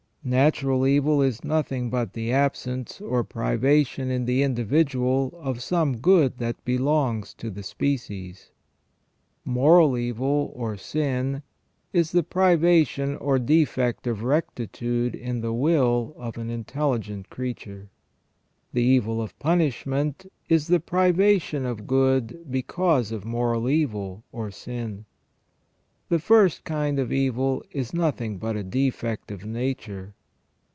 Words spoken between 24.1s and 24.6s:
or